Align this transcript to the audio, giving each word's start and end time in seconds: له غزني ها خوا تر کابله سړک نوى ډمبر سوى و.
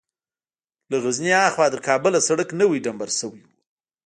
له 0.89 0.97
غزني 1.03 1.31
ها 1.39 1.47
خوا 1.53 1.67
تر 1.73 1.79
کابله 1.87 2.19
سړک 2.27 2.49
نوى 2.61 2.79
ډمبر 2.85 3.09
سوى 3.19 3.39
و. 3.43 3.47